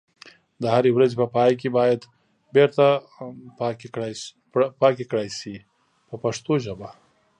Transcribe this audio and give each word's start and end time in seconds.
د 0.61 0.63
هرې 0.75 0.91
ورځې 0.93 1.15
په 1.21 1.27
پای 1.35 1.51
کې 1.59 1.69
باید 1.77 2.01
بیرته 2.55 2.87
پاکي 4.81 5.03
کړای 5.11 5.27
شي 5.39 5.55
په 6.07 6.15
پښتو 6.23 6.53
ژبه. 6.65 6.89